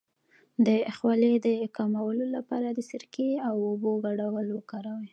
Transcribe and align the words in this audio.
د 0.65 0.67
خولې 0.97 1.33
د 1.45 1.47
کمولو 1.77 2.25
لپاره 2.35 2.67
د 2.71 2.79
سرکې 2.89 3.29
او 3.47 3.55
اوبو 3.69 3.91
ګډول 4.05 4.47
وکاروئ 4.51 5.07